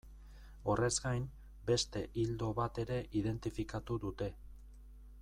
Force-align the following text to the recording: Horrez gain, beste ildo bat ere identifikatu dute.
Horrez 0.73 0.89
gain, 1.03 1.27
beste 1.71 2.03
ildo 2.23 2.49
bat 2.63 2.79
ere 2.85 2.99
identifikatu 3.21 4.03
dute. 4.07 4.35